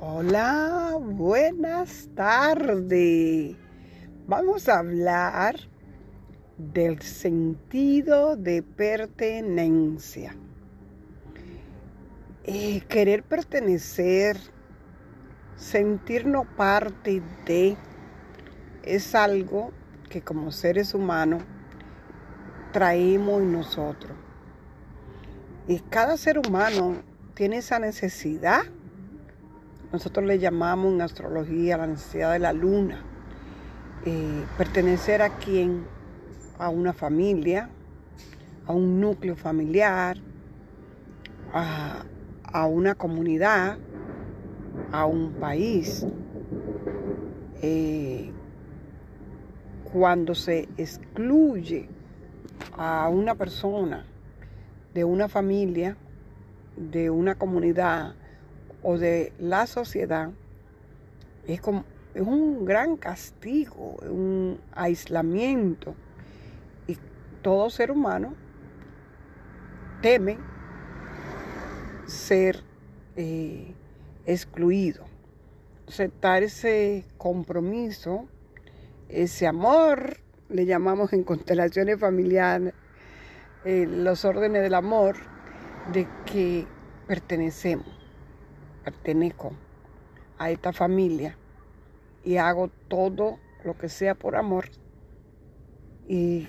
[0.00, 3.56] Hola, buenas tardes.
[4.28, 5.56] Vamos a hablar
[6.56, 10.36] del sentido de pertenencia.
[12.44, 14.36] Eh, querer pertenecer,
[15.56, 17.76] sentirnos parte de,
[18.84, 19.72] es algo
[20.08, 21.42] que como seres humanos
[22.72, 24.16] traemos en nosotros.
[25.66, 27.02] Y cada ser humano
[27.34, 28.62] tiene esa necesidad
[29.92, 33.02] nosotros le llamamos en astrología la necesidad de la luna.
[34.04, 35.84] Eh, pertenecer a quién?
[36.58, 37.70] A una familia,
[38.66, 40.18] a un núcleo familiar,
[41.52, 43.78] a, una comunidad,
[44.92, 46.06] a un país.
[47.62, 48.30] Eh,
[49.92, 51.88] cuando se excluye
[52.76, 54.04] a una persona
[54.92, 55.96] de una familia,
[56.76, 58.14] de una comunidad,
[58.82, 60.30] o de la sociedad
[61.46, 65.94] es, como, es un gran castigo, un aislamiento.
[66.86, 66.96] Y
[67.42, 68.34] todo ser humano
[70.02, 70.38] teme
[72.06, 72.62] ser
[73.16, 73.74] eh,
[74.26, 75.04] excluido.
[75.88, 78.28] Aceptar ese compromiso,
[79.08, 80.18] ese amor,
[80.50, 82.74] le llamamos en constelaciones familiares,
[83.64, 85.16] eh, los órdenes del amor,
[85.92, 86.66] de que
[87.06, 87.97] pertenecemos
[88.90, 89.52] pertenezco
[90.38, 91.36] a esta familia
[92.24, 94.70] y hago todo lo que sea por amor
[96.06, 96.48] y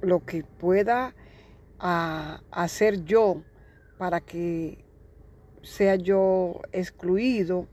[0.00, 1.14] lo que pueda
[1.78, 3.42] ah, hacer yo
[3.96, 4.84] para que
[5.62, 7.68] sea yo excluido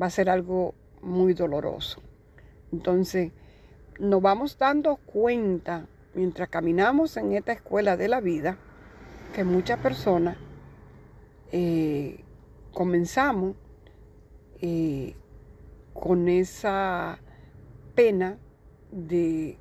[0.00, 2.00] va a ser algo muy doloroso.
[2.72, 3.32] Entonces,
[3.98, 8.58] nos vamos dando cuenta mientras caminamos en esta escuela de la vida
[9.34, 10.36] que muchas personas
[11.50, 12.22] eh,
[12.72, 13.56] comenzamos
[14.60, 15.14] eh,
[15.92, 17.18] con esa
[17.94, 18.38] pena
[18.90, 19.56] de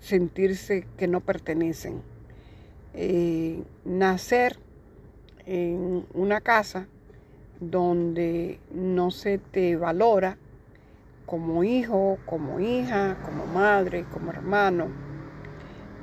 [0.00, 2.02] sentirse que no pertenecen.
[2.94, 4.58] Eh, nacer
[5.46, 6.86] en una casa
[7.60, 10.36] donde no se te valora
[11.26, 14.88] como hijo, como hija, como madre, como hermano.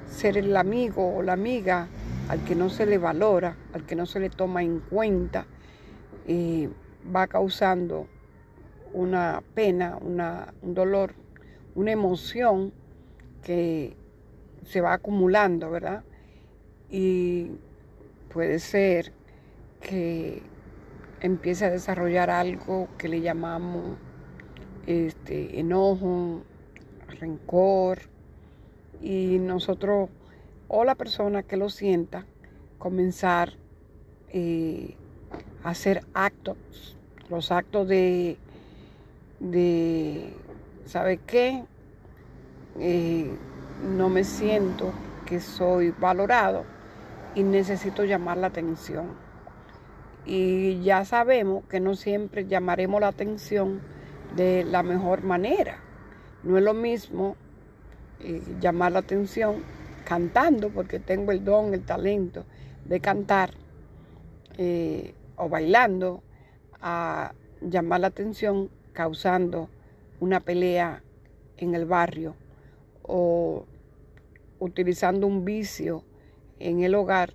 [0.07, 1.87] Ser el amigo o la amiga
[2.29, 5.45] al que no se le valora, al que no se le toma en cuenta,
[7.15, 8.07] va causando
[8.93, 11.13] una pena, un dolor,
[11.75, 12.73] una emoción
[13.43, 13.95] que
[14.63, 16.03] se va acumulando, ¿verdad?
[16.89, 17.51] Y
[18.33, 19.13] puede ser
[19.81, 20.41] que
[21.21, 23.97] empiece a desarrollar algo que le llamamos
[24.87, 26.43] este, enojo,
[27.19, 27.99] rencor,
[29.01, 30.09] y nosotros
[30.67, 32.25] o la persona que lo sienta
[32.77, 33.53] comenzar
[34.29, 34.95] eh,
[35.63, 36.57] hacer actos,
[37.29, 38.37] los actos de,
[39.39, 40.33] de
[40.85, 41.63] ¿sabe qué?
[42.79, 43.31] Eh,
[43.83, 44.91] no me siento
[45.25, 46.63] que soy valorado
[47.35, 49.07] y necesito llamar la atención.
[50.25, 53.81] Y ya sabemos que no siempre llamaremos la atención
[54.35, 55.79] de la mejor manera.
[56.43, 57.35] No es lo mismo
[58.19, 59.63] eh, llamar la atención
[60.05, 62.45] cantando, porque tengo el don, el talento
[62.85, 63.51] de cantar,
[64.57, 66.21] eh, o bailando
[66.81, 69.69] a llamar la atención causando
[70.19, 71.01] una pelea
[71.57, 72.35] en el barrio
[73.01, 73.65] o
[74.59, 76.03] utilizando un vicio
[76.59, 77.33] en el hogar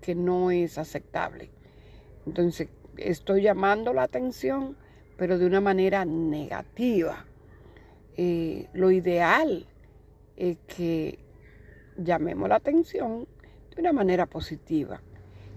[0.00, 1.50] que no es aceptable.
[2.26, 4.76] Entonces, estoy llamando la atención,
[5.16, 7.24] pero de una manera negativa.
[8.16, 9.66] Eh, lo ideal
[10.36, 11.18] es que
[11.96, 13.26] llamemos la atención
[13.74, 15.00] de una manera positiva,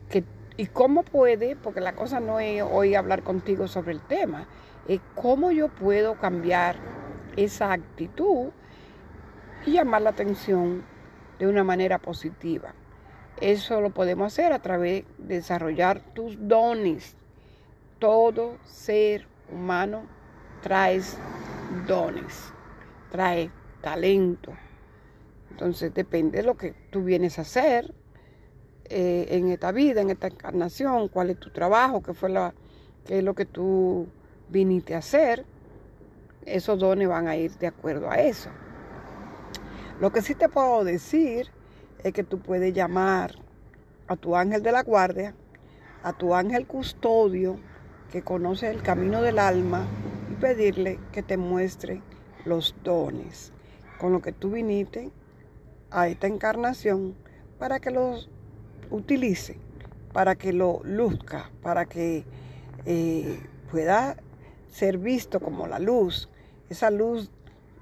[0.09, 0.23] que
[0.59, 4.45] ¿Y cómo puede, porque la cosa no es hoy hablar contigo sobre el tema,
[4.89, 6.75] es cómo yo puedo cambiar
[7.37, 8.49] esa actitud
[9.65, 10.83] y llamar la atención
[11.39, 12.73] de una manera positiva?
[13.39, 17.15] Eso lo podemos hacer a través de desarrollar tus dones.
[17.99, 20.07] Todo ser humano
[20.61, 20.99] trae
[21.87, 22.51] dones,
[23.09, 23.49] trae
[23.79, 24.51] talento.
[25.51, 27.93] Entonces depende de lo que tú vienes a hacer,
[28.89, 32.53] eh, en esta vida, en esta encarnación, cuál es tu trabajo, qué fue la,
[33.05, 34.07] qué es lo que tú
[34.49, 35.45] viniste a hacer,
[36.45, 38.49] esos dones van a ir de acuerdo a eso.
[39.99, 41.51] Lo que sí te puedo decir
[42.03, 43.35] es que tú puedes llamar
[44.07, 45.35] a tu ángel de la guardia,
[46.03, 47.59] a tu ángel custodio,
[48.11, 49.85] que conoce el camino del alma,
[50.31, 52.01] y pedirle que te muestre
[52.45, 53.51] los dones
[53.99, 55.11] con lo que tú viniste
[55.91, 57.15] a esta encarnación
[57.59, 58.29] para que los
[58.91, 59.57] utilice
[60.13, 62.25] para que lo luzca, para que
[62.85, 63.39] eh,
[63.71, 64.17] pueda
[64.71, 66.29] ser visto como la luz,
[66.69, 67.31] esa luz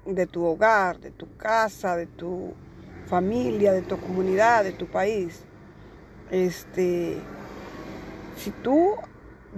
[0.06, 2.54] de tu hogar, de tu casa, de tu
[3.06, 5.44] familia, de tu comunidad, de tu país.
[6.30, 7.18] Este,
[8.36, 8.94] si tú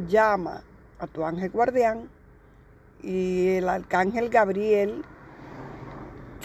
[0.08, 0.62] llamas
[0.98, 2.08] a tu ángel guardián
[3.02, 5.02] y el arcángel Gabriel,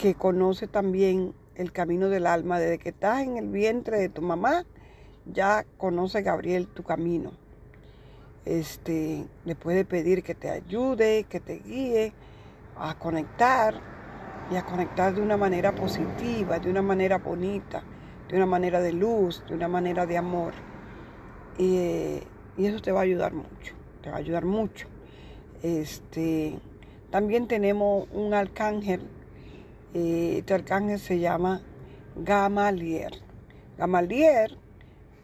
[0.02, 4.22] que conoce también el camino del alma, desde que estás en el vientre de tu
[4.22, 4.66] mamá,
[5.32, 7.32] ya conoce Gabriel tu camino.
[8.46, 12.14] Este, le puede pedir que te ayude, que te guíe
[12.78, 13.74] a conectar
[14.52, 17.84] y a conectar de una manera positiva, de una manera bonita,
[18.30, 20.54] de una manera de luz, de una manera de amor.
[21.58, 22.22] Y,
[22.58, 24.88] eso te va a ayudar mucho, te va a ayudar mucho.
[25.64, 26.60] Este,
[27.10, 29.02] también tenemos un arcángel,
[29.94, 31.62] eh, este arcángel se llama
[32.16, 33.12] Gamalier.
[33.78, 34.58] Gamalier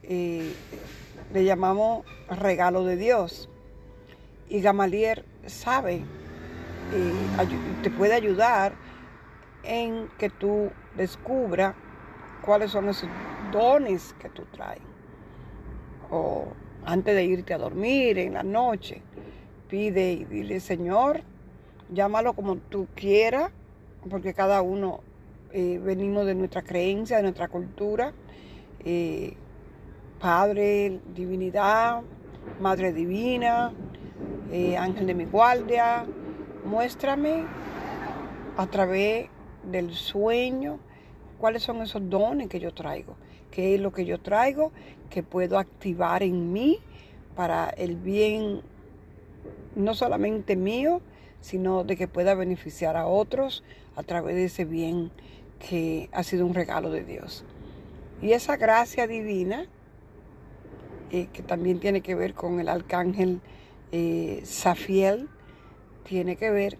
[0.03, 3.49] le llamamos regalo de Dios.
[4.49, 6.03] Y Gamalier sabe,
[6.93, 7.13] eh,
[7.83, 8.73] te puede ayudar
[9.63, 11.75] en que tú descubra
[12.45, 13.09] cuáles son esos
[13.51, 14.81] dones que tú traes.
[16.09, 16.47] O
[16.85, 19.01] antes de irte a dormir en la noche,
[19.69, 21.21] pide y dile, Señor,
[21.93, 23.51] llámalo como tú quieras,
[24.09, 24.99] porque cada uno
[25.53, 28.13] eh, venimos de nuestra creencia, de nuestra cultura.
[28.83, 29.35] Eh,
[30.21, 32.03] Padre, divinidad,
[32.59, 33.73] Madre Divina,
[34.51, 36.05] eh, Ángel de mi guardia,
[36.63, 37.45] muéstrame
[38.55, 39.29] a través
[39.63, 40.77] del sueño
[41.39, 43.15] cuáles son esos dones que yo traigo,
[43.49, 44.71] qué es lo que yo traigo
[45.09, 46.77] que puedo activar en mí
[47.35, 48.61] para el bien
[49.75, 51.01] no solamente mío,
[51.39, 53.63] sino de que pueda beneficiar a otros
[53.95, 55.09] a través de ese bien
[55.57, 57.43] que ha sido un regalo de Dios.
[58.21, 59.65] Y esa gracia divina,
[61.11, 63.41] que también tiene que ver con el arcángel
[63.91, 65.27] eh, Safiel,
[66.03, 66.77] tiene que ver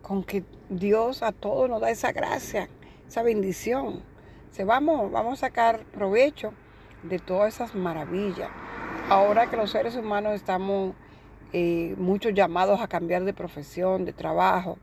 [0.00, 2.70] con que Dios a todos nos da esa gracia,
[3.06, 4.02] esa bendición.
[4.50, 6.54] Se vamos, vamos a sacar provecho
[7.02, 8.48] de todas esas maravillas.
[9.10, 10.94] Ahora que los seres humanos estamos
[11.52, 14.78] eh, muchos llamados a cambiar de profesión, de trabajo,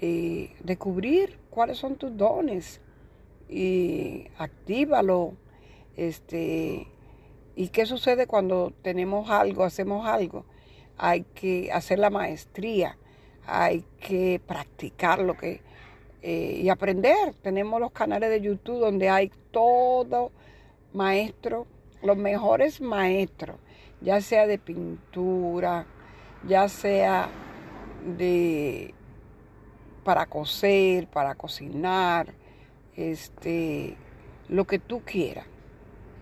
[0.00, 2.80] eh, descubrir cuáles son tus dones
[3.48, 5.34] y actívalo.
[5.96, 6.88] Este,
[7.58, 10.44] ¿Y qué sucede cuando tenemos algo, hacemos algo?
[10.96, 12.96] Hay que hacer la maestría
[13.48, 15.62] hay que practicar lo que
[16.22, 17.34] eh, y aprender.
[17.42, 20.30] Tenemos los canales de YouTube donde hay todo
[20.92, 21.66] maestro,
[22.02, 23.56] los mejores maestros,
[24.02, 25.86] ya sea de pintura,
[26.46, 27.30] ya sea
[28.16, 28.94] de
[30.04, 32.34] para coser, para cocinar,
[32.96, 33.96] este,
[34.48, 35.46] lo que tú quieras.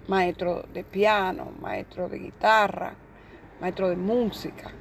[0.08, 2.94] Maestro de piano, maestro de guitarra,
[3.60, 4.72] maestro de música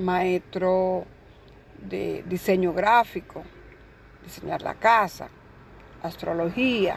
[0.00, 1.04] maestro
[1.78, 3.42] de diseño gráfico,
[4.24, 5.28] diseñar la casa,
[6.02, 6.96] astrología,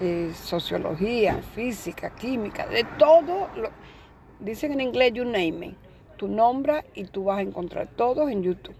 [0.00, 3.48] eh, sociología, física, química, de todo.
[3.56, 3.70] Lo,
[4.40, 5.76] dicen en inglés, you name it.
[6.16, 8.76] Tú nombras y tú vas a encontrar todos en YouTube.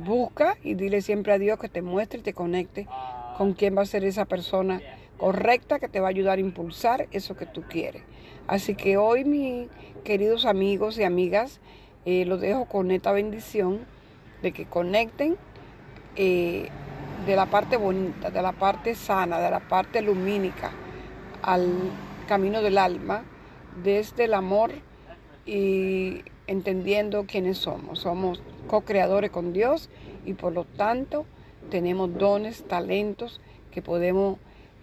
[0.00, 2.88] Busca y dile siempre a Dios que te muestre y te conecte
[3.36, 4.80] con quién va a ser esa persona
[5.18, 8.02] correcta que te va a ayudar a impulsar eso que tú quieres.
[8.46, 9.68] Así que hoy, mis
[10.04, 11.60] queridos amigos y amigas,
[12.04, 13.80] eh, los dejo con esta bendición
[14.42, 15.36] de que conecten
[16.16, 16.68] eh,
[17.26, 20.72] de la parte bonita, de la parte sana, de la parte lumínica
[21.42, 21.66] al
[22.28, 23.24] camino del alma,
[23.82, 24.72] desde el amor
[25.46, 28.00] y entendiendo quiénes somos.
[28.00, 29.88] Somos co-creadores con Dios
[30.26, 31.24] y por lo tanto
[31.70, 34.38] tenemos dones, talentos que podemos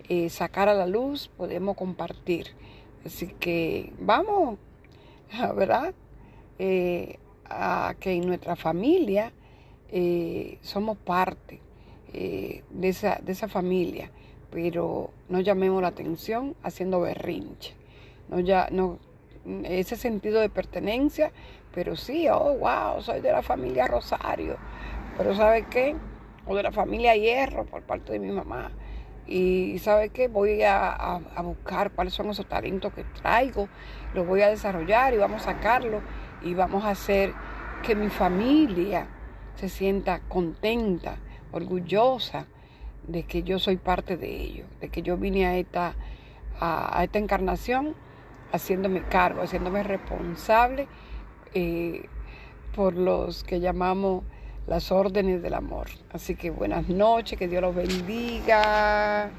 [0.09, 2.47] eh, sacar a la luz, podemos compartir.
[3.05, 4.57] Así que vamos,
[5.55, 5.93] ¿verdad?
[6.59, 9.33] Eh, a que en nuestra familia
[9.89, 11.59] eh, somos parte
[12.13, 14.11] de, esa, de esa familia,
[14.51, 17.73] pero no llamemos la atención haciendo berrinche.
[18.27, 18.99] No, ya, no,
[19.63, 21.31] ese sentido de pertenencia,
[21.73, 24.57] pero sí, oh, wow, soy de la familia Rosario,
[25.17, 25.95] pero ¿sabe qué?
[26.45, 28.71] O de la familia Hierro por parte de mi mamá.
[29.27, 33.69] Y sabe qué, voy a, buscar cuáles son esos talentos que traigo,
[34.13, 36.01] los voy a desarrollar y vamos a sacarlos
[36.41, 37.33] y vamos a hacer
[37.83, 39.07] que mi familia
[39.55, 41.17] se sienta contenta,
[41.51, 42.47] orgullosa
[43.07, 45.95] de que yo soy parte de ellos, de que yo vine a esta,
[46.59, 47.95] a, esta encarnación
[48.51, 50.87] haciéndome cargo, haciéndome responsable
[51.53, 52.05] eh,
[52.75, 54.23] por los que llamamos
[54.67, 55.87] las órdenes del amor.
[56.11, 59.29] Así que buenas noches, que Dios los bendiga.